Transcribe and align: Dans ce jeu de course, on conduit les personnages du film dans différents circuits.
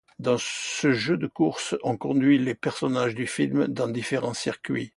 Dans 0.17 0.37
ce 0.39 0.93
jeu 0.93 1.15
de 1.15 1.27
course, 1.27 1.75
on 1.83 1.95
conduit 1.95 2.39
les 2.39 2.55
personnages 2.55 3.13
du 3.13 3.27
film 3.27 3.67
dans 3.67 3.87
différents 3.87 4.33
circuits. 4.33 4.89